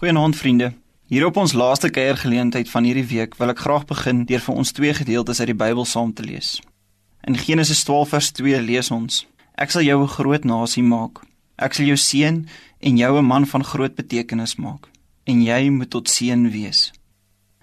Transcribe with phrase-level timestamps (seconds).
[0.00, 0.72] Goeienaand vriende.
[1.08, 4.72] Hier op ons laaste kuiergeleentheid van hierdie week wil ek graag begin deur vir ons
[4.76, 6.50] twee gedeeltes uit die Bybel saam te lees.
[7.24, 9.22] In Genesis 12 vers 2 lees ons:
[9.56, 11.24] Ek sal jou 'n groot nasie maak.
[11.56, 12.44] Ek sal jou seën
[12.80, 14.90] en jou 'n man van groot betekenis maak
[15.24, 16.92] en jy moet tot seën wees.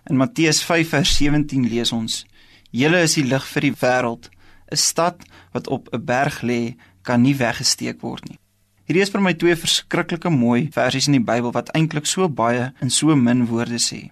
[0.09, 2.25] In Matteus 5 vers 17 lees ons:
[2.71, 4.29] Julle is die lig vir die wêreld.
[4.71, 5.21] 'n Stad
[5.51, 8.39] wat op 'n berg lê, kan nie weggesteek word nie.
[8.83, 12.65] Hierdie is vir my twee verskriklike mooi versies in die Bybel wat eintlik so baie
[12.83, 14.09] in so min woorde sê.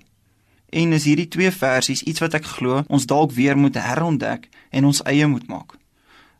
[0.71, 4.87] En is hierdie twee versies iets wat ek glo ons dalk weer moet herontdek en
[4.87, 5.75] ons eie moet maak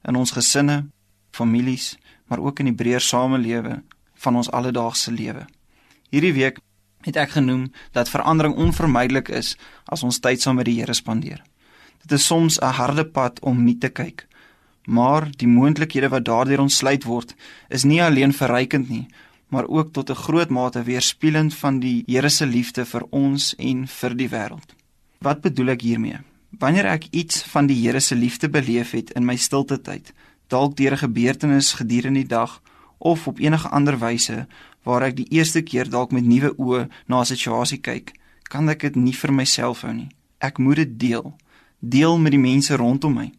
[0.08, 0.88] in ons gesinne,
[1.36, 3.76] families, maar ook in die breër samelewe
[4.24, 5.44] van ons alledaagse lewe.
[6.10, 6.58] Hierdie week
[7.06, 9.58] het ek genoem dat verandering onvermydelik is
[9.92, 11.44] as ons tyd saam met die Here spandeer.
[12.08, 14.26] Dit is soms 'n harde pad om nie te kyk
[14.92, 17.36] Maar die moontlikhede wat daardeur ontsluit word,
[17.70, 19.06] is nie alleen verrykend nie,
[19.48, 23.88] maar ook tot 'n groot mate weerspieelend van die Here se liefde vir ons en
[23.88, 24.76] vir die wêreld.
[25.20, 26.20] Wat bedoel ek hiermee?
[26.60, 30.14] Wanneer ek iets van die Here se liefde beleef het in my stilte tyd,
[30.48, 32.62] dalk deur 'n gebeurtenis gedurende die dag
[32.98, 34.48] of op enige ander wyse
[34.84, 38.12] waar ek die eerste keer dalk met nuwe oë na 'n situasie kyk,
[38.44, 40.10] kan ek dit nie vir myself hou nie.
[40.40, 41.36] Ek moet dit deel.
[41.80, 43.32] Deel met die mense rondom my.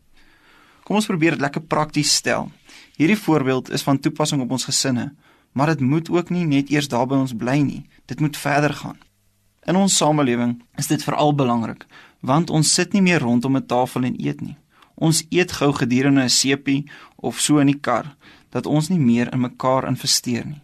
[0.83, 2.51] Kom ons probeer dit lekker prakties stel.
[2.97, 5.13] Hierdie voorbeeld is van toepassing op ons gesinne,
[5.53, 7.83] maar dit moet ook nie net eers daar by ons bly nie.
[8.07, 8.99] Dit moet verder gaan.
[9.67, 11.87] In ons samelewing is dit veral belangrik,
[12.21, 14.57] want ons sit nie meer rondom 'n tafel en eet nie.
[14.95, 18.17] Ons eet gou gedurende 'n sepie of so in die kar
[18.51, 20.63] dat ons nie meer in mekaar investeer nie.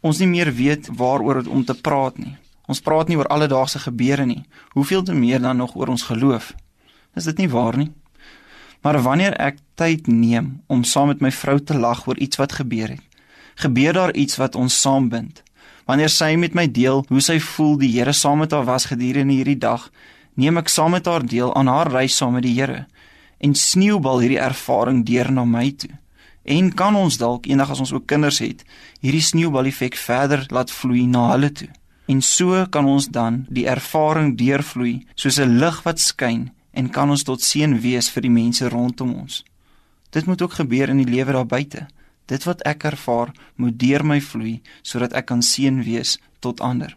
[0.00, 2.36] Ons nie meer weet waaroor om te praat nie.
[2.66, 4.44] Ons praat nie oor alledaagse gebeure nie.
[4.72, 6.54] Hoeveel te meer dan nog oor ons geloof?
[7.14, 7.92] Is dit nie waar nie?
[8.80, 12.56] Maar wanneer ek tyd neem om saam met my vrou te lag oor iets wat
[12.60, 13.04] gebeur het,
[13.60, 15.42] gebeur daar iets wat ons saambind.
[15.84, 19.36] Wanneer sy met my deel hoe sy voel die Here saam met haar was gedurende
[19.36, 19.90] hierdie dag,
[20.34, 22.86] neem ek saam met haar deel aan haar reis saam met die Here
[23.40, 25.90] en sneeubal hierdie ervaring deur na my toe.
[26.44, 28.64] En kan ons dalk eendag as ons ook kinders het,
[29.00, 31.68] hierdie sneeubal effek verder laat vloei na hulle toe.
[32.12, 37.10] En so kan ons dan die ervaring deurvloei soos 'n lig wat skyn en kan
[37.10, 39.42] ons tot seën wees vir die mense rondom ons.
[40.10, 41.86] Dit moet ook gebeur in die lewe daar buite.
[42.26, 46.96] Dit wat ek ervaar, moet deur my vloei sodat ek kan seën wees tot ander.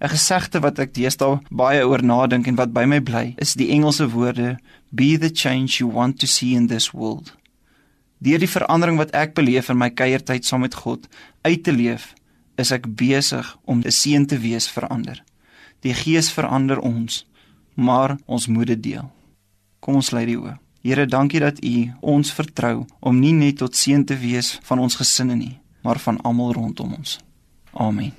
[0.00, 3.68] 'n Gesegde wat ek deesdae baie oor nadink en wat by my bly, is die
[3.68, 4.56] Engelse woorde
[4.90, 7.36] be the change you want to see in this world.
[8.18, 11.08] Deur die verandering wat ek beleef in my kuiertyd saam met God
[11.44, 12.14] uit te leef,
[12.56, 15.22] is ek besig om 'n seën te wees vir ander.
[15.80, 17.26] Die Gees verander ons
[17.74, 19.10] maar ons moet dit deel.
[19.80, 20.56] Kom ons lei die oë.
[20.80, 24.96] Here, dankie dat U ons vertrou om nie net tot seën te wees van ons
[24.96, 27.18] gesinne nie, maar van almal rondom ons.
[27.72, 28.16] Amen.